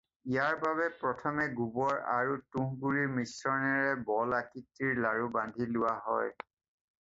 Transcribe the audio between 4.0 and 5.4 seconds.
বল আকৃতিৰ লাৰু